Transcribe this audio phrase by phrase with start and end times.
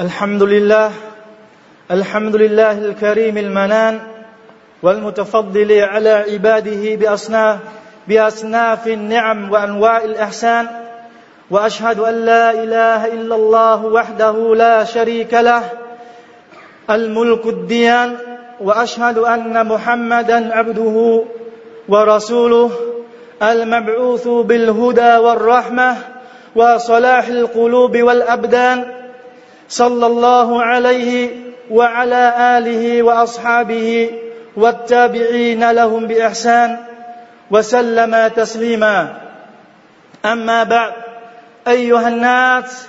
[0.00, 0.90] الحمد لله
[1.90, 4.00] الحمد لله الكريم المنان
[4.82, 7.58] والمتفضل على عباده بأصناف
[8.08, 10.66] بأصناف النعم وأنواع الإحسان
[11.50, 15.62] وأشهد أن لا إله إلا الله وحده لا شريك له
[16.90, 18.16] الملك الديان
[18.60, 21.24] وأشهد أن محمدا عبده
[21.88, 22.70] ورسوله
[23.42, 25.96] المبعوث بالهدى والرحمة
[26.56, 29.03] وصلاح القلوب والأبدان
[29.68, 31.30] صلى الله عليه
[31.70, 34.10] وعلى آله وأصحابه
[34.56, 36.78] والتابعين لهم بإحسان
[37.50, 39.20] وسلم تسليما.
[40.24, 40.92] أما بعد
[41.68, 42.88] أيها الناس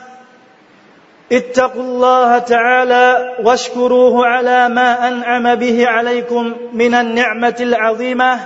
[1.32, 8.40] اتقوا الله تعالى واشكروه على ما أنعم به عليكم من النعمة العظيمة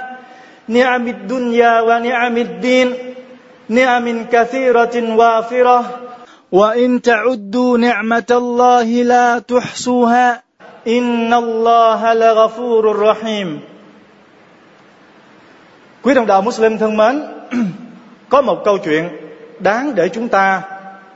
[0.67, 2.93] نعم الدنيا ونعم الدين
[3.69, 6.08] نعم كثيرة وافرة.
[6.52, 10.42] وإن تعدوا نعمة الله لا تحصوها
[10.86, 13.58] إن الله لغفور رحيم
[16.02, 17.22] Quý đồng đạo Muslim thân mến,
[18.28, 19.08] có một câu chuyện
[19.58, 20.62] đáng để chúng ta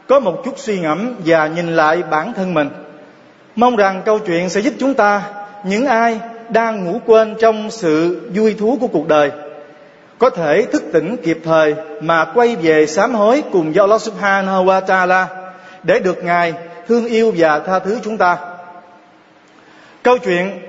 [0.09, 2.69] có một chút suy ngẫm và nhìn lại bản thân mình.
[3.57, 5.23] Mong rằng câu chuyện sẽ giúp chúng ta,
[5.65, 9.31] những ai đang ngủ quên trong sự vui thú của cuộc đời,
[10.24, 14.66] có thể thức tỉnh kịp thời mà quay về sám hối cùng với Allah Subhanahu
[14.66, 15.28] wa Taala
[15.84, 16.54] để được Ngài
[16.88, 18.38] thương yêu và tha thứ chúng ta.
[20.04, 20.62] Câu chuyện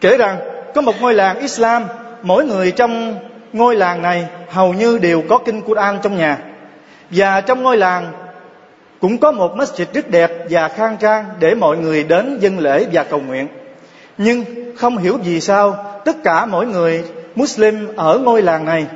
[0.00, 0.38] kể rằng
[0.74, 1.84] có một ngôi làng Islam,
[2.22, 3.18] mỗi người trong
[3.52, 6.38] ngôi làng này hầu như đều có kinh Quran trong nhà.
[7.10, 8.12] Và trong ngôi làng
[9.00, 12.86] cũng có một masjid rất đẹp và khang trang để mọi người đến dân lễ
[12.92, 13.48] và cầu nguyện.
[14.18, 14.44] Nhưng
[14.76, 18.86] không hiểu vì sao tất cả mỗi người Muslim ở ngôi làng này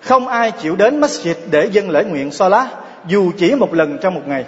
[0.00, 2.68] không ai chịu đến masjid để dân lễ nguyện Salah
[3.06, 4.44] dù chỉ một lần trong một ngày.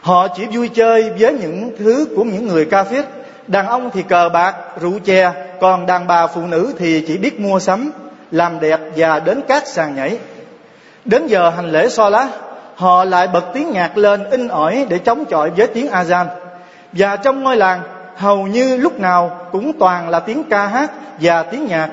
[0.00, 3.02] Họ chỉ vui chơi với những thứ của những người kafir.
[3.46, 7.40] Đàn ông thì cờ bạc, rượu chè, còn đàn bà phụ nữ thì chỉ biết
[7.40, 7.90] mua sắm,
[8.30, 10.18] làm đẹp và đến các sàn nhảy.
[11.04, 12.28] Đến giờ hành lễ Salah,
[12.74, 16.26] họ lại bật tiếng nhạc lên in ỏi để chống chọi với tiếng azan.
[16.92, 17.82] Và trong ngôi làng,
[18.16, 21.90] hầu như lúc nào cũng toàn là tiếng ca hát và tiếng nhạc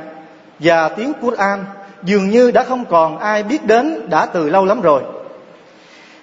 [0.60, 1.66] và tiếng Quran
[2.04, 5.02] dường như đã không còn ai biết đến đã từ lâu lắm rồi.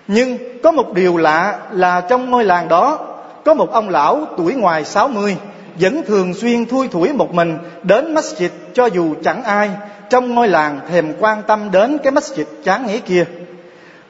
[0.08, 2.98] Nhưng có một điều lạ là trong ngôi làng đó,
[3.44, 5.36] có một ông lão tuổi ngoài 60
[5.80, 9.70] vẫn thường xuyên thui thủi một mình đến masjid cho dù chẳng ai
[10.10, 13.24] trong ngôi làng thèm quan tâm đến cái masjid chán nghĩa kia.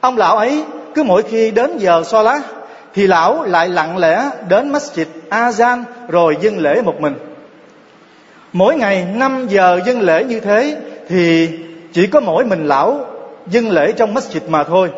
[0.01, 0.63] Ông lão ấy
[0.95, 2.39] cứ mỗi khi đến giờ so lá
[2.93, 7.15] thì lão lại lặng lẽ đến masjid Azan rồi dâng lễ một mình.
[8.53, 10.77] Mỗi ngày 5 giờ dâng lễ như thế
[11.09, 11.49] thì
[11.93, 13.05] chỉ có mỗi mình lão
[13.47, 14.89] dâng lễ trong masjid mà thôi.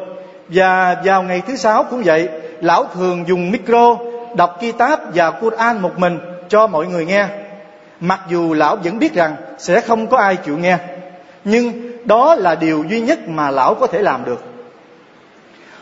[0.48, 2.30] Và vào ngày thứ sáu cũng vậy,
[2.62, 3.98] lão thường dùng micro
[4.36, 6.20] đọc kitab và Quran một mình
[6.50, 7.28] cho mọi người nghe.
[8.00, 10.78] Mặc dù lão vẫn biết rằng sẽ không có ai chịu nghe,
[11.46, 11.72] nhưng
[12.06, 14.44] đó là điều duy nhất mà lão có thể làm được.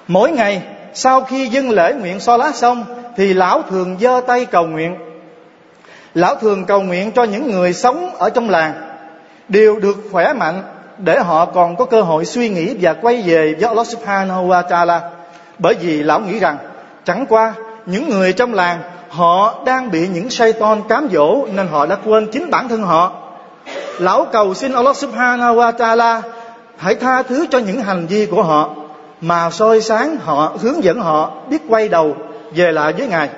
[0.07, 0.61] Mỗi ngày
[0.93, 2.85] sau khi dâng lễ nguyện so lá xong
[3.17, 4.95] thì lão thường giơ tay cầu nguyện.
[6.13, 8.73] Lão thường cầu nguyện cho những người sống ở trong làng,
[9.47, 10.63] đều được khỏe mạnh
[10.97, 14.63] để họ còn có cơ hội suy nghĩ và quay về với Allah Subhanahu wa
[14.69, 15.01] Taala.
[15.59, 16.57] Bởi vì lão nghĩ rằng,
[17.05, 17.53] chẳng qua
[17.85, 18.79] những người trong làng
[19.09, 23.11] họ đang bị những Satan cám dỗ nên họ đã quên chính bản thân họ.
[23.99, 26.21] Lão cầu xin Allah Subhanahu wa Taala
[26.77, 28.69] hãy tha thứ cho những hành vi của họ,
[29.21, 32.15] mà soi sáng họ, hướng dẫn họ biết quay đầu
[32.55, 33.29] về lại với ngài.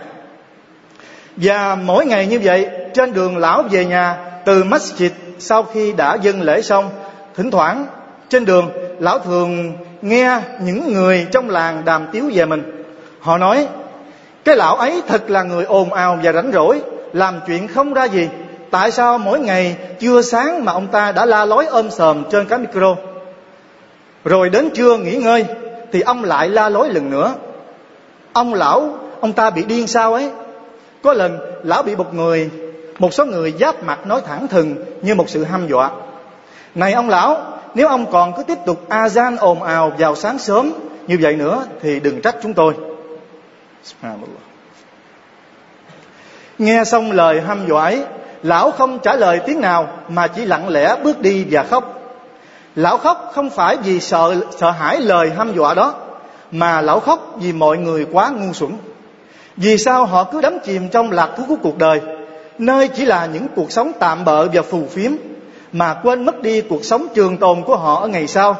[1.36, 5.10] Và mỗi ngày như vậy, trên đường lão về nhà từ masjid
[5.40, 6.90] sau khi đã dâng lễ xong,
[7.36, 7.86] thỉnh thoảng
[8.30, 12.84] trên đường, lão thường nghe những người trong làng đàm tiếu về mình.
[13.20, 13.68] Họ nói,
[14.46, 16.82] cái lão ấy thật là người ồn ào và rảnh rỗi,
[17.14, 18.30] làm chuyện không ra gì.
[18.72, 22.46] Tại sao mỗi ngày chưa sáng mà ông ta đã la lối ôm sờm trên
[22.46, 22.96] cái micro?
[24.26, 25.46] Rồi đến trưa nghỉ ngơi,
[25.92, 27.34] thì ông lại la lối lần nữa.
[28.34, 30.32] Ông lão ông ta bị điên sao ấy?
[31.02, 32.50] Có lần, lão bị một người,
[33.00, 35.92] một số người giáp mặt nói thẳng thừng như một sự hăm dọa.
[36.76, 40.40] Này ông lão, nếu ông còn cứ tiếp tục a gian ồn ào vào sáng
[40.40, 40.74] sớm
[41.08, 42.74] như vậy nữa thì đừng trách chúng tôi.
[46.58, 48.04] Nghe xong lời hăm dọa ấy,
[48.44, 52.00] lão không trả lời tiếng nào mà chỉ lặng lẽ bước đi và khóc.
[52.76, 55.94] Lão khóc không phải vì sợ sợ hãi lời hăm dọa đó,
[56.52, 58.72] mà lão khóc vì mọi người quá ngu xuẩn
[59.58, 62.02] vì sao họ cứ đắm chìm trong lạc thú của cuộc đời?
[62.58, 65.12] Nơi chỉ là những cuộc sống tạm bợ và phù phiếm,
[65.72, 68.58] mà quên mất đi cuộc sống trường tồn của họ ở ngày sau.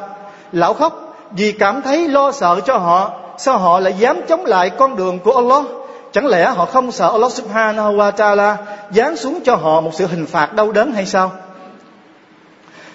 [0.52, 4.70] Lão khóc vì cảm thấy lo sợ cho họ, sao họ lại dám chống lại
[4.70, 5.66] con đường của Allah?
[6.12, 8.56] Chẳng lẽ họ không sợ Allah subhanahu wa ta'ala
[8.92, 11.32] giáng xuống cho họ một sự hình phạt đau đớn hay sao?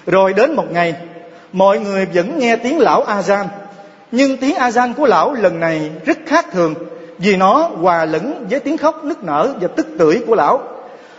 [0.07, 0.95] Rồi đến một ngày,
[1.53, 3.45] mọi người vẫn nghe tiếng lão Azan.
[4.13, 6.75] Nhưng tiếng Azan của lão lần này rất khác thường
[7.19, 10.63] vì nó hòa lẫn với tiếng khóc nức nở và tức tưởi của lão.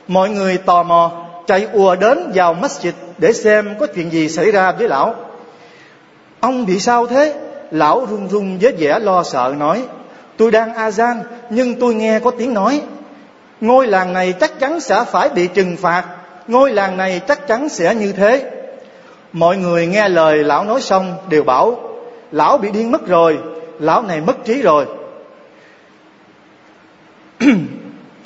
[0.07, 1.11] Mọi người tò mò,
[1.47, 5.15] chạy ùa đến vào masjid để xem có chuyện gì xảy ra với lão.
[6.39, 7.35] Ông bị sao thế?
[7.71, 9.83] Lão run run với vẻ lo sợ, nói,
[10.37, 11.15] tôi đang azan,
[11.49, 12.81] nhưng tôi nghe có tiếng nói.
[13.61, 16.05] Ngôi làng này chắc chắn sẽ phải bị trừng phạt.
[16.47, 18.51] Ngôi làng này chắc chắn sẽ như thế.
[19.33, 21.79] Mọi người nghe lời lão nói xong đều bảo,
[22.31, 23.39] lão bị điên mất rồi.
[23.79, 24.85] Lão này mất trí rồi.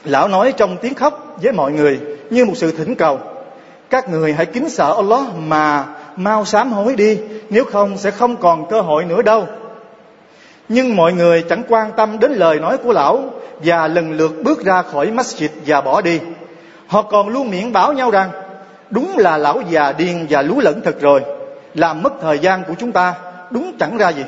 [0.04, 2.00] lão nói trong tiếng khóc với mọi người
[2.30, 3.20] như một sự thỉnh cầu.
[3.90, 7.20] Các người hãy kính sợ Allah mà mau sám hối đi,
[7.50, 9.48] nếu không sẽ không còn cơ hội nữa đâu.
[10.70, 13.24] Nhưng mọi người chẳng quan tâm đến lời nói của lão
[13.60, 16.20] và lần lượt bước ra khỏi masjid và bỏ đi.
[16.88, 18.30] Họ còn luôn miệng bảo nhau rằng,
[18.90, 21.22] đúng là lão già điên và lú lẫn thật rồi.
[21.74, 23.14] Làm mất thời gian của chúng ta,
[23.52, 24.24] đúng chẳng ra gì.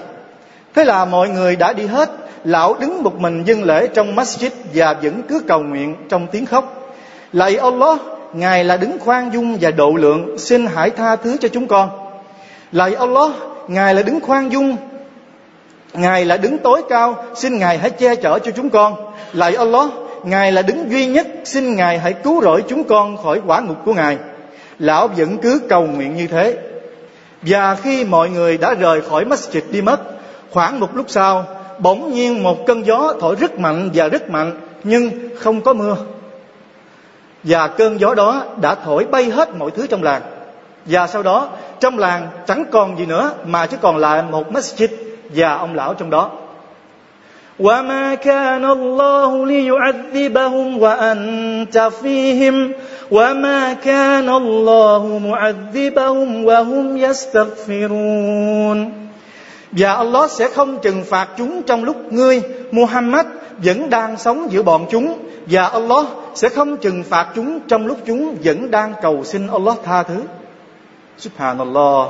[0.76, 2.10] Thế là mọi người đã đi hết
[2.46, 6.46] lão đứng một mình dâng lễ trong masjid và vẫn cứ cầu nguyện trong tiếng
[6.46, 6.94] khóc.
[7.34, 8.00] Lạy Allah,
[8.34, 11.90] ngài là đứng khoan dung và độ lượng, xin hãy tha thứ cho chúng con.
[12.72, 13.32] Lạy Allah,
[13.68, 14.78] ngài là đứng khoan dung,
[15.94, 18.96] ngài là đứng tối cao, xin ngài hãy che chở cho chúng con.
[19.34, 19.90] Lạy Allah,
[20.24, 23.78] ngài là đứng duy nhất, xin ngài hãy cứu rỗi chúng con khỏi quả ngục
[23.86, 24.18] của ngài.
[24.80, 26.58] Lão vẫn cứ cầu nguyện như thế.
[27.42, 30.00] Và khi mọi người đã rời khỏi masjid đi mất,
[30.52, 31.46] khoảng một lúc sau
[31.79, 34.53] bỗng nhiên một cơn gió thổi rất mạnh và rất mạnh
[34.85, 35.97] nhưng không có mưa
[37.45, 40.23] và cơn gió đó đã thổi bay hết mọi thứ trong làng
[40.87, 41.49] và sau đó
[41.81, 44.89] trong làng chẳng còn gì nữa mà chỉ còn lại một masjid
[45.35, 46.31] và ông lão trong đó
[47.61, 52.73] وما كان الله ليعذبهم وأنت فيهم
[53.11, 58.79] وما كان الله معذبهم وهم يستغفرون
[59.78, 62.42] và Allah sẽ không trừng phạt chúng trong lúc ngươi,
[62.72, 63.26] Muhammad,
[63.58, 65.20] vẫn đang sống giữa bọn chúng.
[65.46, 66.06] Và Allah
[66.36, 70.22] sẽ không trừng phạt chúng trong lúc chúng vẫn đang cầu xin Allah tha thứ.
[71.18, 72.08] Subhanallah.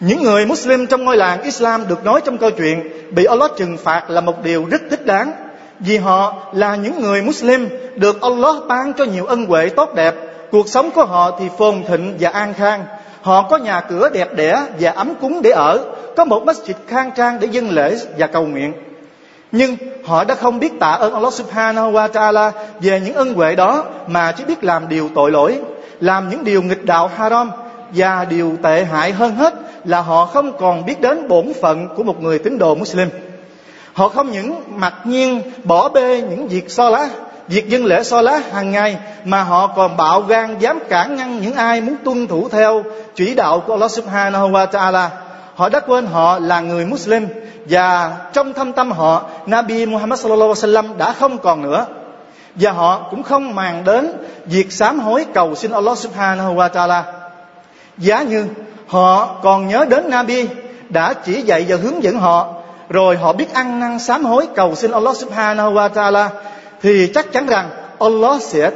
[0.00, 3.76] Những người Muslim trong ngôi làng Islam được nói trong câu chuyện, bị Allah trừng
[3.76, 5.32] phạt là một điều rất thích đáng.
[5.80, 10.14] Vì họ là những người Muslim, được Allah ban cho nhiều ân huệ tốt đẹp.
[10.50, 12.84] Cuộc sống của họ thì phồn thịnh và an khang
[13.26, 15.84] họ có nhà cửa đẹp đẽ và ấm cúng để ở
[16.16, 18.72] có một masjid khang trang để dâng lễ và cầu nguyện
[19.52, 22.50] nhưng họ đã không biết tạ ơn Allah subhanahu wa ta'ala
[22.80, 25.60] về những ân huệ đó mà chỉ biết làm điều tội lỗi
[26.00, 27.50] làm những điều nghịch đạo haram
[27.90, 32.02] và điều tệ hại hơn hết là họ không còn biết đến bổn phận của
[32.02, 33.08] một người tín đồ Muslim.
[33.92, 37.08] Họ không những mặc nhiên bỏ bê những việc so lá,
[37.48, 41.40] việc dân lễ so lá hàng ngày mà họ còn bạo gan dám cản ngăn
[41.40, 42.82] những ai muốn tuân thủ theo
[43.14, 45.08] chỉ đạo của Allah Subhanahu wa Ta'ala.
[45.54, 47.26] Họ đã quên họ là người Muslim
[47.64, 51.86] và trong thâm tâm họ, Nabi Muhammad sallallahu alaihi wasallam đã không còn nữa
[52.54, 54.12] và họ cũng không màng đến
[54.46, 57.02] việc sám hối cầu xin Allah Subhanahu wa Ta'ala.
[57.98, 58.46] Giá như
[58.86, 60.48] họ còn nhớ đến Nabi
[60.88, 62.54] đã chỉ dạy và hướng dẫn họ,
[62.88, 66.28] rồi họ biết ăn năn sám hối cầu xin Allah subhanahu wa ta'ala
[66.86, 68.70] thì chắc chắn rằng Allah sẽ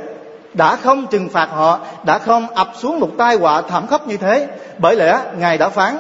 [0.55, 4.17] đã không trừng phạt họ đã không ập xuống một tai họa thảm khốc như
[4.17, 4.49] thế.
[4.79, 5.99] Bởi lẽ ngài đã phán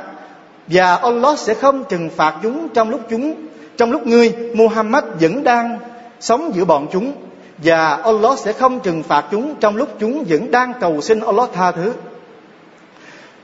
[0.66, 3.34] và Allah sẽ không trừng phạt chúng trong lúc chúng
[3.76, 5.78] trong lúc ngươi Muhammad vẫn đang
[6.20, 7.12] sống giữa bọn chúng.
[7.58, 11.48] Và Allah sẽ không trừng phạt chúng trong lúc chúng vẫn đang cầu xin Allah
[11.54, 11.92] tha thứ.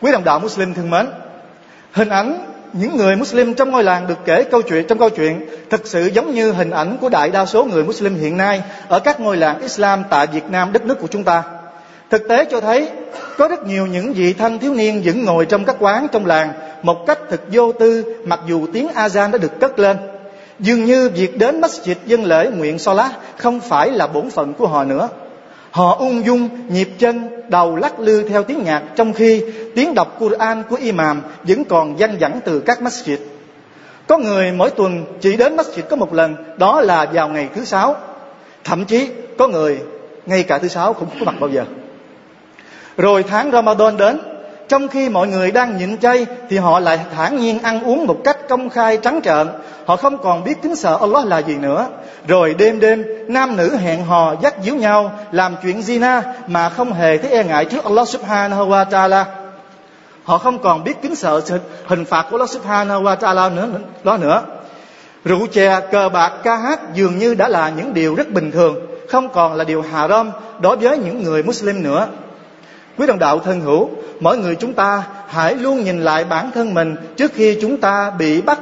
[0.00, 1.06] Quý đồng đạo Muslim thân mến,
[1.92, 2.38] hình ảnh
[2.80, 6.06] những người Muslim trong ngôi làng được kể câu chuyện, trong câu chuyện thực sự
[6.06, 9.36] giống như hình ảnh của đại đa số người Muslim hiện nay ở các ngôi
[9.36, 11.42] làng Islam tại Việt Nam, đất nước của chúng ta.
[12.10, 12.88] Thực tế cho thấy,
[13.38, 16.52] có rất nhiều những vị thanh thiếu niên vẫn ngồi trong các quán trong làng
[16.82, 19.96] một cách thật vô tư, mặc dù tiếng azan đã được cất lên.
[20.60, 24.66] Dường như việc đến masjid dân lễ nguyện Salah không phải là bổn phận của
[24.66, 25.08] họ nữa
[25.76, 30.16] Họ ung dung, nhịp chân, đầu lắc lư theo tiếng nhạc trong khi tiếng đọc
[30.18, 33.16] Quran của imam vẫn còn danh dẫn từ các masjid.
[34.06, 37.64] Có người mỗi tuần chỉ đến masjid có một lần, đó là vào ngày thứ
[37.64, 37.96] sáu.
[38.64, 39.78] Thậm chí có người
[40.26, 41.64] ngay cả thứ sáu cũng không có mặt bao giờ.
[42.96, 44.18] Rồi tháng Ramadan đến,
[44.68, 48.16] trong khi mọi người đang nhịn chay thì họ lại thản nhiên ăn uống một
[48.24, 49.48] cách công khai trắng trợn.
[49.86, 51.86] Họ không còn biết kính sợ Allah là gì nữa.
[52.28, 56.92] Rồi đêm đêm nam nữ hẹn hò dắt díu nhau làm chuyện zina mà không
[56.92, 59.24] hề thấy e ngại trước Allah subhanahu wa ta'ala.
[60.24, 63.68] Họ không còn biết kính sợ sự hình phạt của Allah subhanahu wa ta'ala nữa
[64.04, 64.42] đó nữa.
[65.24, 68.86] Rượu chè, cờ bạc, ca hát dường như đã là những điều rất bình thường,
[69.08, 70.30] không còn là điều haram
[70.60, 72.08] đối với những người Muslim nữa.
[72.98, 76.74] Quý đồng đạo thân hữu, mỗi người chúng ta hãy luôn nhìn lại bản thân
[76.74, 78.58] mình trước khi chúng ta bị bắt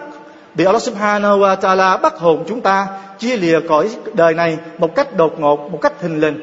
[0.54, 2.86] bị Allah Subhanahu wa Taala bắt hồn chúng ta
[3.18, 6.40] chia lìa cõi đời này một cách đột ngột, một cách thình lình.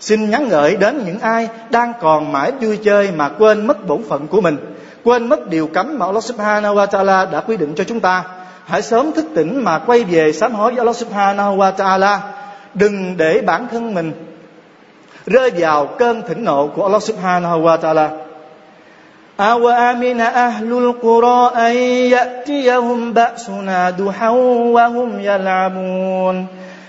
[0.00, 4.02] Xin nhắn gửi đến những ai đang còn mãi vui chơi mà quên mất bổn
[4.08, 4.56] phận của mình,
[5.04, 8.24] quên mất điều cấm mà Allah Subhanahu wa Taala đã quy định cho chúng ta.
[8.64, 12.20] Hãy sớm thức tỉnh mà quay về sám hối với Allah Subhanahu wa Taala.
[12.74, 14.12] Đừng để bản thân mình
[15.25, 18.09] rơi vào cơn thịnh nộ của Allah Subhanahu wa Taala.
[19.39, 21.73] أوامن أهل القرى أن
[22.15, 26.45] يأتيهم بأسنا دحا وهم يلعبون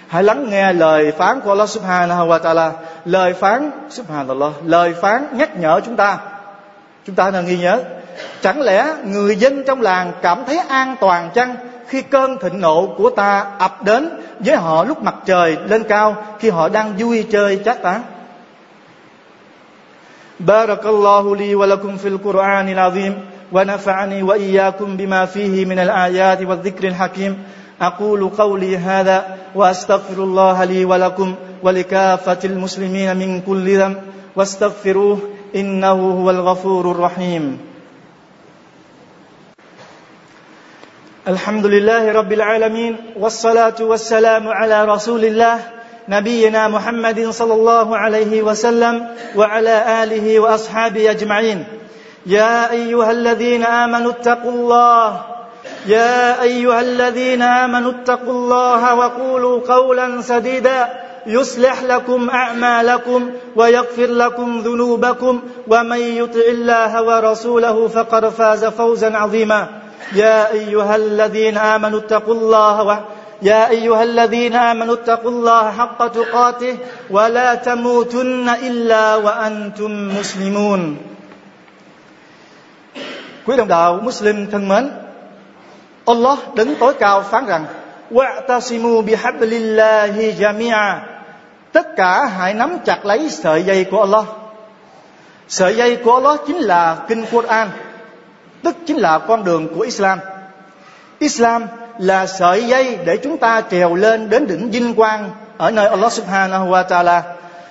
[0.08, 2.72] Hãy lắng nghe lời phán của Allah Subhanahu wa Taala,
[3.04, 6.18] lời phán Subhanallah, lời phán nhắc nhở chúng ta.
[7.06, 7.82] Chúng ta nên ghi nhớ,
[8.42, 11.54] chẳng lẽ người dân trong làng cảm thấy an toàn chăng
[11.86, 14.10] khi cơn thịnh nộ của ta ập đến
[14.40, 18.02] với họ lúc mặt trời lên cao khi họ đang vui chơi chát tán?
[20.41, 23.13] بارك الله لي ولكم في القرآن العظيم
[23.51, 27.43] ونفعني وإياكم بما فيه من الآيات والذكر الحكيم.
[27.81, 33.98] أقول قولي هذا وأستغفر الله لي ولكم ولكافة المسلمين من كل ذنب.
[34.36, 35.19] واستغفروه
[35.55, 37.57] إنه هو الغفور الرحيم.
[41.27, 45.60] الحمد لله رب العالمين والصلاة والسلام على رسول الله
[46.11, 51.65] نبينا محمد صلى الله عليه وسلم وعلى آله وأصحابه أجمعين.
[52.25, 55.21] يا أيها الذين آمنوا اتقوا الله.
[55.87, 60.89] يا أيها الذين آمنوا اتقوا الله وقولوا قولا سديدا.
[61.27, 69.67] يصلح لكم أعمالكم ويغفر لكم ذنوبكم ومن يطع الله ورسوله فقد فاز فوزا عظيما.
[70.15, 73.01] يا أيها الذين آمنوا اتقوا الله
[73.42, 76.76] يا ايها الذين امنوا اتقوا الله حق تقاته
[77.10, 80.96] ولا تموتن الا وانتم مسلمون
[83.46, 84.90] Quý đồng đạo Muslim thân mến,
[86.06, 87.64] Allah đứng tối cao phán rằng:
[88.10, 90.98] "Wa'tasimu bihablillahi jami'a."
[91.72, 94.25] Tất cả hãy nắm chặt lấy sợi dây của Allah.
[95.48, 97.68] Sợi dây của Allah chính là kinh Quran,
[98.62, 100.18] tức chính là con đường của Islam.
[101.18, 101.66] Islam
[102.01, 106.12] là sợi dây để chúng ta trèo lên đến đỉnh vinh quang ở nơi Allah
[106.12, 107.24] Subhanahu wa Taala.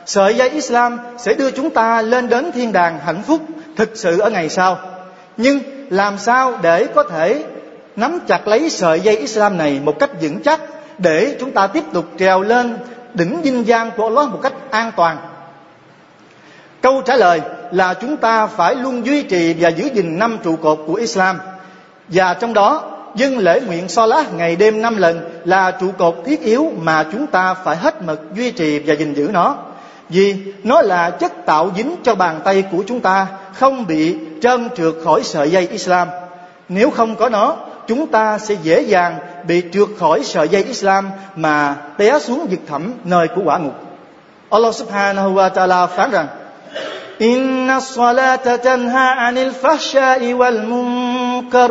[0.07, 3.41] Sợi dây Islam sẽ đưa chúng ta lên đến thiên đàng hạnh phúc
[3.77, 4.79] thực sự ở ngày sau.
[5.37, 5.61] Nhưng
[5.91, 7.45] làm sao để có thể
[7.97, 10.61] nắm chặt lấy sợi dây Islam này một cách vững chắc
[10.99, 12.79] để chúng ta tiếp tục trèo lên
[13.15, 15.17] đỉnh vinh quang của Allah một cách an toàn?
[16.83, 20.57] Câu trả lời là chúng ta phải luôn duy trì và giữ gìn năm trụ
[20.57, 21.39] cột của Islam.
[22.09, 26.23] Và trong đó dâng lễ nguyện so lá ngày đêm năm lần là trụ cột
[26.26, 29.57] thiết yếu mà chúng ta phải hết mực duy trì và gìn giữ nó.
[30.09, 34.69] Vì nó là chất tạo dính cho bàn tay của chúng ta, không bị trơn
[34.76, 36.09] trượt khỏi sợi dây Islam.
[36.69, 41.11] Nếu không có nó, chúng ta sẽ dễ dàng bị trượt khỏi sợi dây Islam
[41.37, 43.75] mà té xuống vực thẳm nơi của quả ngục.
[44.50, 46.26] Allah subhanahu wa ta'ala phán rằng,
[47.19, 51.71] Inna salata tanha anil fahsha'i wal munkar.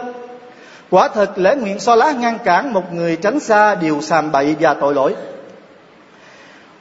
[0.91, 4.57] Quả thật lễ nguyện so lá ngăn cản một người tránh xa điều sàm bậy
[4.61, 5.15] và tội lỗi.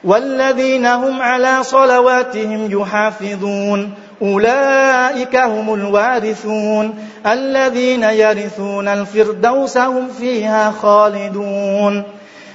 [0.03, 12.03] والذين هم على صلواتهم يحافظون أولئك هم الوارثون الذين يرثون الفردوس هم فيها خالدون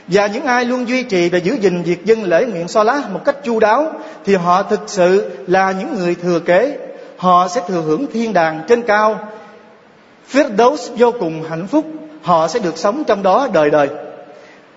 [0.08, 3.02] và những ai luôn duy trì và giữ gìn việc dân lễ nguyện so lá
[3.12, 3.92] một cách chu đáo
[4.24, 6.76] thì họ thực sự là những người thừa kế
[7.16, 9.20] họ sẽ thừa hưởng thiên đàng trên cao
[10.31, 11.85] Firdaus vô cùng hạnh phúc,
[12.21, 13.89] Họ sẽ được sống trong đó đời đời.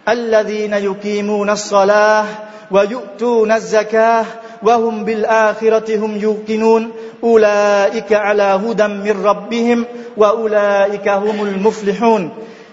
[0.05, 2.25] Alladhina yukimuna as-salah
[2.71, 4.25] Wa yu'tuna az-zakah
[4.63, 6.91] Wa hum bil akhirati hum yuqinun.
[7.21, 9.85] Ulaika ala hudam min rabbihim
[10.17, 12.29] Wa ulaika humul muflihun.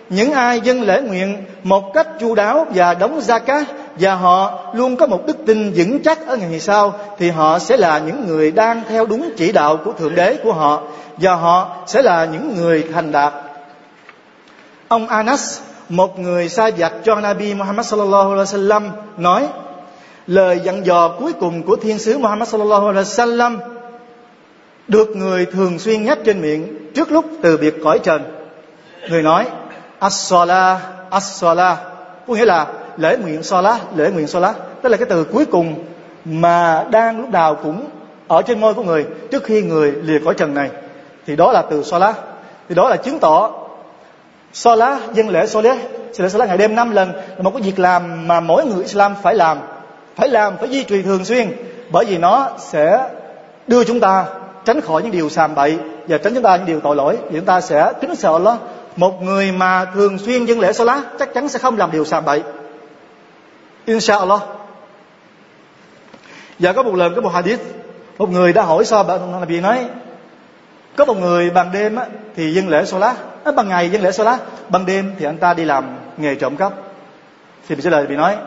[0.10, 3.64] Những ai dân lễ nguyện Một cách chu đáo và đóng zakah
[3.96, 7.78] và họ luôn có một đức tin vững chắc ở ngày sau, thì họ sẽ
[7.78, 10.82] là những người đang theo đúng chỉ đạo của thượng đế của họ,
[11.18, 13.34] và họ sẽ là những người thành đạt.
[14.88, 15.60] Ông Anas,
[15.90, 19.48] một người sai vặt cho Nabi Muhammad sallallahu alaihi wasallam, nói,
[20.28, 23.58] lời dặn dò cuối cùng của thiên sứ Muhammad sallallahu alaihi wasallam
[24.88, 28.24] được người thường xuyên nhắc trên miệng trước lúc từ biệt cõi trần.
[29.10, 29.48] Người nói,
[30.00, 30.78] as-salah
[31.10, 31.76] as-salah.
[32.28, 33.62] Có nghĩa là lễ nguyện so
[33.96, 35.76] lễ nguyện so tức là cái từ cuối cùng
[36.26, 37.86] mà đang lúc nào cũng
[38.28, 40.70] ở trên môi của người trước khi người lìa cõi trần này.
[41.28, 42.14] Thì đó là từ so
[42.70, 43.52] thì đó là chứng tỏ
[44.54, 45.78] Salah dân lễ Salah
[46.14, 49.16] so Salah ngày đêm năm lần là một cái việc làm mà mỗi người Islam
[49.24, 49.60] phải làm.
[50.16, 51.52] Phải làm, phải duy trì thường xuyên.
[51.90, 53.10] Bởi vì nó sẽ
[53.68, 54.26] đưa chúng ta
[54.66, 57.18] tránh khỏi những điều sàm bậy và tránh chúng ta những điều tội lỗi.
[57.30, 58.58] Thì chúng ta sẽ kính sợ Allah.
[58.96, 62.26] Một người mà thường xuyên dân lễ Salah chắc chắn sẽ không làm điều sàm
[62.26, 62.44] bậy.
[63.86, 64.42] Inshallah.
[66.60, 67.62] Và có một lần có một hadith
[68.18, 69.86] một người đã hỏi sao bạn là vì nói
[70.96, 74.12] có một người ban đêm á, thì dân lễ Salah à, ban ngày dân lễ
[74.12, 76.74] Salah ban đêm thì anh ta đi làm nghề trộm cắp.
[77.68, 78.38] Thì trả lời bị nói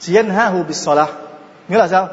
[0.00, 1.08] siyanha hu bis salah
[1.68, 2.08] nghĩa là sao?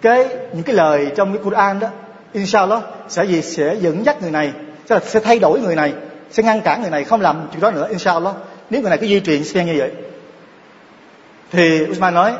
[0.00, 1.88] Cái những cái lời trong cái Quran đó
[2.32, 3.42] inshallah sẽ gì?
[3.42, 4.52] Sẽ dẫn dắt người này
[4.88, 5.92] sẽ, là sẽ thay đổi người này
[6.30, 8.34] sẽ ngăn cản người này không làm chuyện đó nữa inshallah
[8.70, 9.90] nếu người này cứ duy trì xen như vậy,
[11.52, 12.32] thì Usman nói,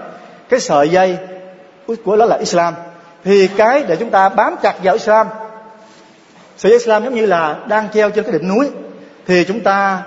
[0.48, 1.16] cái sợi dây
[2.04, 2.74] của nó là Islam.
[3.24, 5.26] Thì cái để chúng ta bám chặt vào Islam,
[6.56, 8.70] sợi dây Islam giống như là đang treo trên cái đỉnh núi,
[9.26, 10.02] thì chúng ta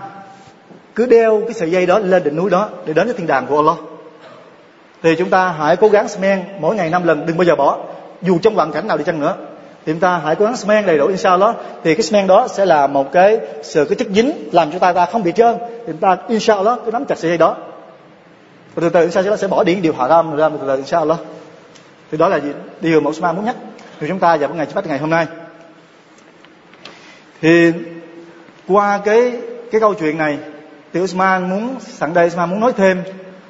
[0.96, 3.48] cứ đeo cái sợi dây đó lên đỉnh núi đó để đến cái thiên đàng
[3.48, 3.78] của Allah.
[5.04, 7.78] Thì chúng ta hãy cố gắng smen mỗi ngày năm lần, đừng bao giờ bỏ,
[8.22, 9.36] dù trong hoàn cảnh nào đi chăng nữa
[9.86, 11.56] thì chúng ta hãy cố gắng smen đầy đủ, inshallah.
[11.84, 14.94] Thì cái smen đó sẽ là một cái sự cái chất dính làm cho ta
[14.94, 15.58] ta không bị trơn.
[15.60, 17.58] Thì chúng ta, inshallah, cứ nắm chặt sợi dây đó.
[18.76, 21.20] Và từ từ, inshallah, sẽ bỏ đi điều haram ra từ từ, inshallah.
[22.12, 22.50] Thì đó là gì?
[22.82, 23.56] điều mà Osman muốn nhắc.
[24.00, 25.26] Thì chúng ta vào ngày chủ ngày hôm nay.
[27.42, 27.72] Thì
[28.68, 29.32] qua cái
[29.72, 30.38] cái câu chuyện này,
[30.94, 33.04] thì Usman muốn, sẵn đây Usman muốn nói thêm.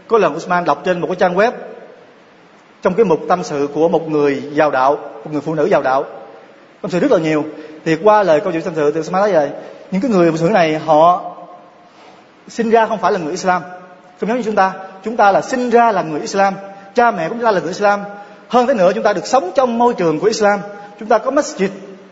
[0.08, 1.52] Có lần Usman đọc trên một cái trang web,
[2.82, 5.82] trong cái mục tâm sự của một người giàu đạo, một người phụ nữ giàu
[5.82, 6.06] đạo
[6.82, 7.46] tâm sự rất là nhiều.
[7.86, 9.50] Thì qua lời câu chuyện tâm sự từ Samara nói vậy,
[9.92, 11.32] những cái người phụ nữ này, họ
[12.48, 13.62] sinh ra không phải là người Islam.
[14.20, 14.74] Không giống như chúng ta.
[15.04, 16.54] Chúng ta là sinh ra là người Islam.
[16.96, 18.00] Cha mẹ của chúng ta là người Islam.
[18.48, 20.60] Hơn thế nữa, chúng ta được sống trong môi trường của Islam.
[21.00, 21.68] Chúng ta có masjid,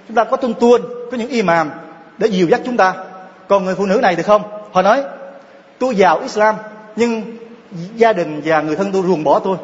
[0.08, 1.72] chúng ta có tuân tuôn, có những imam
[2.18, 2.94] để dìu dắt chúng ta.
[3.48, 4.42] Còn người phụ nữ này thì không.
[4.72, 5.04] Họ nói,
[5.80, 6.56] tôi vào Islam,
[6.96, 7.24] nhưng
[7.96, 9.58] gia đình và người thân tôi ruồng bỏ tôi.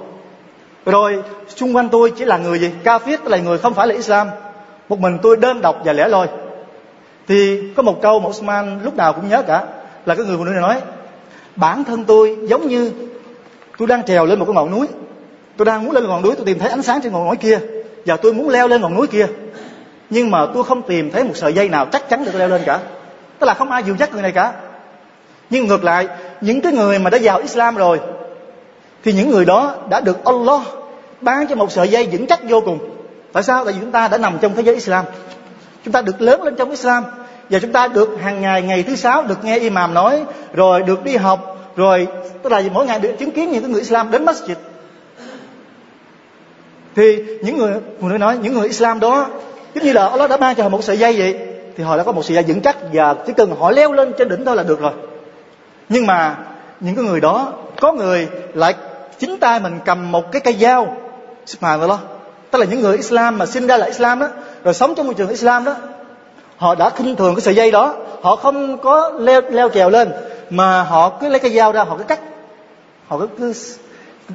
[0.86, 2.72] Rồi, xung quanh tôi chỉ là người gì?
[2.84, 4.28] Ca phiết là người không phải là Islam
[4.90, 6.28] một mình tôi đơn độc và lẻ loi.
[7.28, 9.64] Thì có một câu mà Osman lúc nào cũng nhớ cả,
[10.06, 10.82] là cái người phụ nữ này nói,
[11.56, 12.92] bản thân tôi giống như
[13.78, 14.88] tôi đang trèo lên một cái ngọn núi.
[15.58, 17.60] Tôi đang muốn lên ngọn núi, tôi tìm thấy ánh sáng trên ngọn núi kia,
[18.06, 19.28] và tôi muốn leo lên ngọn núi kia.
[20.10, 22.50] Nhưng mà tôi không tìm thấy một sợi dây nào chắc chắn để tôi leo
[22.50, 22.80] lên cả.
[23.40, 24.54] Tức là không ai dìu dắt người này cả.
[25.50, 26.08] Nhưng ngược lại,
[26.42, 28.00] những cái người mà đã vào Islam rồi,
[29.04, 30.62] thì những người đó đã được Allah
[31.22, 32.95] ban cho một sợi dây vững chắc vô cùng
[33.36, 33.66] tại sao?
[33.66, 35.06] Tại vì chúng ta đã nằm trong thế giới Islam.
[35.86, 37.04] Chúng ta được lớn lên trong Islam.
[37.50, 41.04] Và chúng ta được hàng ngày ngày thứ sáu được nghe imam nói, rồi được
[41.04, 42.08] đi học, rồi,
[42.44, 44.56] tức là mỗi ngày được chứng kiến những người Islam đến masjid.
[46.96, 49.28] Thì những người, phụ nữ nói, những người Islam đó,
[49.74, 51.40] giống như là Allah đã ban cho họ một sợi dây vậy,
[51.78, 54.14] thì họ đã có một sợi dây vững chắc và chỉ cần họ leo lên
[54.18, 54.94] trên đỉnh thôi là được rồi.
[55.90, 56.38] Nhưng mà
[56.80, 58.74] những cái người đó, có người lại
[59.20, 60.98] chính tay mình cầm một cái cây dao,
[61.46, 62.00] subhanallah
[62.52, 64.28] tức là những người Islam mà sinh ra là Islam đó
[64.64, 65.76] rồi sống trong môi trường Islam đó
[66.58, 67.96] họ đã khinh thường cái sợi dây đó.
[68.22, 70.12] Họ không có leo leo trèo lên
[70.50, 72.20] mà họ cứ lấy cái dao ra họ cứ cắt.
[73.08, 73.54] Họ cứ cứ,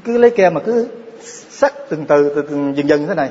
[0.05, 0.89] cứ lấy keo mà cứ
[1.51, 3.29] sắc từng từ từ từ dần dần như thế này.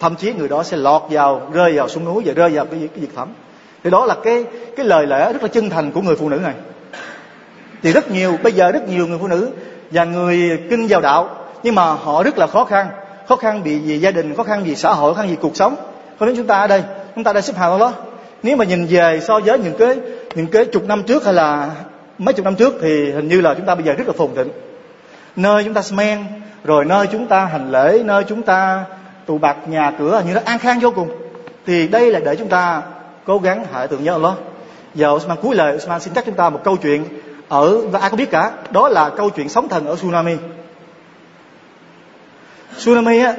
[0.00, 2.78] Thậm chí người đó sẽ lọt vào rơi vào xuống núi và rơi vào cái,
[2.80, 3.28] cái việc phẩm
[3.84, 4.44] thì đó là cái
[4.76, 6.54] cái lời lẽ rất là chân thành của người phụ nữ này.
[7.82, 9.50] Thì rất nhiều bây giờ rất nhiều người phụ nữ
[9.90, 12.86] và người kinh vào đạo nhưng mà họ rất là khó khăn
[13.32, 15.56] khó khăn vì, vì gia đình khó khăn vì xã hội khó khăn vì cuộc
[15.56, 15.76] sống.
[16.18, 16.82] Không đến chúng ta ở đây
[17.14, 17.92] chúng ta đang xếp hàng đó.
[18.42, 19.96] Nếu mà nhìn về so với những cái
[20.34, 21.70] những cái chục năm trước hay là
[22.18, 24.28] mấy chục năm trước thì hình như là chúng ta bây giờ rất là phồn
[24.36, 24.48] thịnh.
[25.36, 26.24] Nơi chúng ta smen
[26.64, 28.84] rồi nơi chúng ta hành lễ nơi chúng ta
[29.26, 31.08] tụ bạc nhà cửa như nó an khang vô cùng.
[31.66, 32.82] Thì đây là để chúng ta
[33.26, 34.34] cố gắng hãy tưởng nhớ Allah
[34.94, 37.04] giờ Osman cuối lời Osman xin nhắc chúng ta một câu chuyện
[37.48, 40.36] ở và ai cũng biết cả đó là câu chuyện sóng thần ở tsunami
[42.78, 43.34] tsunami á,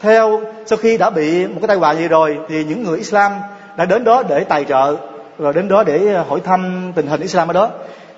[0.00, 3.32] theo, sau khi đã bị một cái tai họa gì rồi, thì những người Islam
[3.76, 4.96] đã đến đó để tài trợ
[5.38, 7.70] rồi đến đó để ờ, hỏi thăm tình hình Islam ở đó.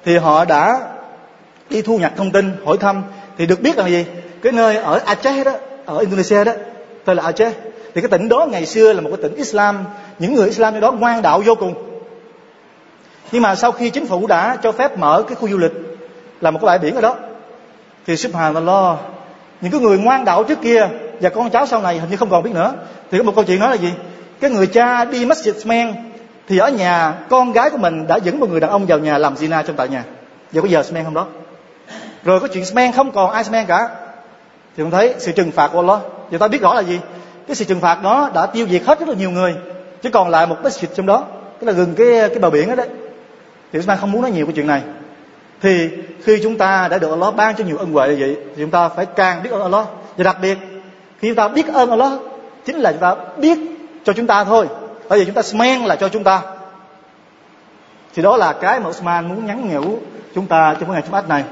[0.04, 0.80] Thì họ đã
[1.70, 3.02] đi thu nhặt thông tin, hỏi thăm.
[3.38, 4.06] Thì được biết là gì?
[4.42, 5.52] Cái nơi ở Aceh đó,
[5.84, 6.52] ở Indonesia đó,
[7.04, 7.52] tên là Aceh.
[7.94, 9.84] Thì cái tỉnh đó ngày xưa là một cái tỉnh Islam.
[10.18, 11.74] Những người Islam ở đó ngoan đạo vô cùng.
[13.32, 15.72] Nhưng mà sau khi chính phủ đã cho phép mở cái khu du lịch,
[16.40, 17.16] là một cái bãi biển ở đó,
[18.06, 18.98] thì subhanallah
[19.60, 20.88] những cái người ngoan đạo trước kia
[21.20, 22.74] và con cháu sau này hình như không còn biết nữa.
[23.10, 23.92] Thì có một câu chuyện nói là gì?
[24.40, 25.94] Cái người cha đi masjid men
[26.48, 29.18] thì ở nhà con gái của mình đã dẫn một người đàn ông vào nhà
[29.18, 30.04] làm zina trong tại nhà.
[30.52, 31.26] Và bây giờ smen không đó.
[32.24, 33.88] Rồi có chuyện smen không còn ai smen cả.
[34.76, 36.00] Thì không thấy sự trừng phạt của Allah.
[36.30, 37.00] Và ta biết rõ là gì?
[37.46, 39.54] Cái sự trừng phạt đó đã tiêu diệt hết rất là nhiều người.
[40.02, 41.24] Chỉ còn lại một masjid trong đó.
[41.60, 42.88] Tức là gần cái cái bờ biển đó đấy.
[43.72, 44.82] Thì chúng ta không muốn nói nhiều cái chuyện này
[45.62, 45.88] thì
[46.22, 48.70] khi chúng ta đã được Allah ban cho nhiều ân huệ như vậy, thì chúng
[48.70, 49.86] ta phải càng biết ơn Allah.
[50.16, 50.58] Và đặc biệt,
[51.18, 52.12] khi chúng ta biết ơn Allah,
[52.64, 53.58] chính là chúng ta biết
[54.04, 54.68] cho chúng ta thôi.
[55.08, 56.42] Bởi vì chúng ta smen là cho chúng ta.
[58.14, 59.98] Thì đó là cái mà Usman muốn nhắn nhủ
[60.34, 61.44] chúng ta trong ngày Jumat này.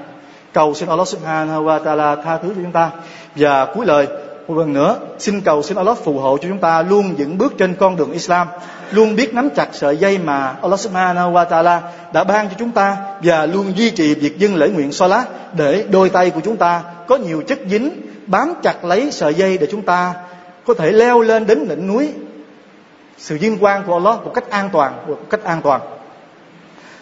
[0.53, 2.90] Cầu xin Allah Subhanahu wa Taala tha thứ cho chúng ta.
[3.35, 4.07] Và cuối lời
[4.48, 7.54] một lần nữa xin cầu xin Allah phù hộ cho chúng ta luôn vững bước
[7.58, 8.48] trên con đường Islam
[8.92, 11.82] luôn biết nắm chặt sợi dây mà Allah Subhanahu wa Taala
[12.14, 15.86] đã ban cho chúng ta và luôn duy trì việc dâng lễ nguyện Salat để
[15.90, 19.68] đôi tay của chúng ta có nhiều chất dính bám chặt lấy sợi dây để
[19.72, 20.14] chúng ta
[20.66, 22.14] có thể leo lên đến đỉnh núi
[23.18, 25.82] sự vinh quang của Allah một cách an toàn một cách an toàn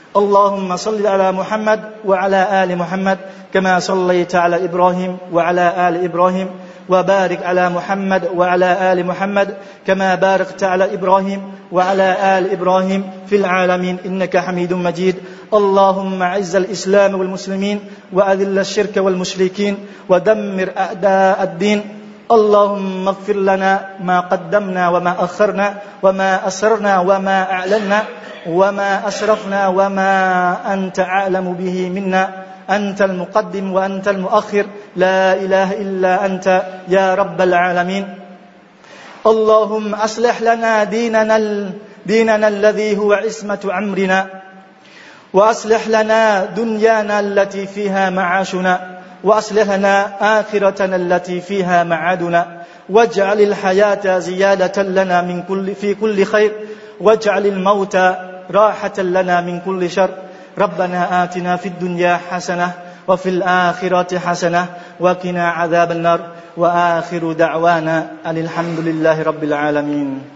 [0.09, 3.17] اللهم صل على محمد وعلى ال محمد
[3.53, 6.47] كما صليت على ابراهيم وعلى ال ابراهيم
[6.88, 9.54] وبارك على محمد وعلى آل محمد
[9.86, 11.40] كما باركت على إبراهيم
[11.72, 13.98] وعلى آل إبراهيم في العالمين.
[14.06, 15.16] إنك حميد مجيد.
[15.54, 17.80] اللهم اعز الإسلام والمسلمين
[18.12, 21.80] وأذل الشرك والمشركين ودمر أعداء الدين.
[22.30, 28.02] اللهم اغفر لنا ما قدمنا وما أخرنا وما أسررنا وما أعلنا
[28.46, 30.12] وما أسرفنا وما
[30.74, 32.43] أنت أعلم به منا.
[32.70, 34.66] أنت المقدم وأنت المؤخر.
[34.96, 38.14] لا إله إلا أنت يا رب العالمين.
[39.26, 41.70] اللهم أصلح لنا ديننا
[42.06, 44.26] ديننا الذي هو عصمة أمرنا.
[45.32, 49.00] وأصلح لنا دنيانا التي فيها معاشنا.
[49.24, 49.96] وأصلح لنا
[50.40, 52.46] آخرتنا التي فيها معادنا.
[52.88, 56.52] واجعل الحياة زيادة لنا من كل في كل خير.
[57.00, 57.96] واجعل الموت
[58.50, 60.10] راحة لنا من كل شر.
[60.58, 62.72] ربنا آتنا في الدنيا حسنة
[63.08, 64.66] وفي الآخرة حسنة
[65.00, 66.20] وقنا عذاب النار
[66.56, 70.33] وآخر دعوانا أن الحمد لله رب العالمين.